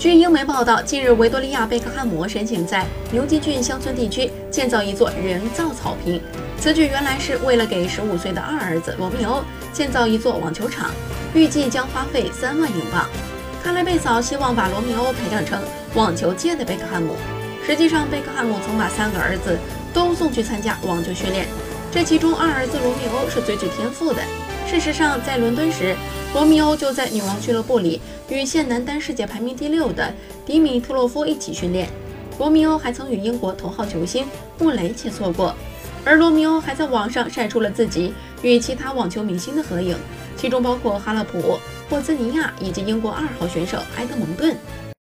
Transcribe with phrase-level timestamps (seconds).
[0.00, 6.18] 据英媒报道，近日维多利亚·贝克汉姆申请在牛津郡乡村地区建造一座人造草坪。
[6.58, 9.42] 此举原来是为了给15岁的二儿子罗密欧
[9.74, 10.90] 建造一座网球场，
[11.34, 13.06] 预计将花费三万英镑。
[13.62, 15.60] 看来贝嫂希望把罗密欧培养成
[15.94, 17.14] 网球界的贝克汉姆。
[17.66, 19.58] 实际上，贝克汉姆曾把三个儿子
[19.92, 21.46] 都送去参加网球训练，
[21.92, 24.22] 这其中二儿子罗密欧是最具天赋的。
[24.66, 25.94] 事实上，在伦敦时，
[26.32, 28.00] 罗密欧就在女王俱乐部里
[28.30, 30.14] 与现男单世界排名第六的
[30.46, 31.88] 迪米特洛夫一起训练。
[32.38, 34.24] 罗密欧还曾与英国头号球星
[34.58, 35.54] 穆雷切磋过，
[36.04, 39.96] 而罗密欧还在网上晒出了自己与其他网球明星的合影，
[40.36, 41.58] 其中包括哈勒普、
[41.90, 44.56] 霍兹尼亚以及英国二号选手埃德蒙顿。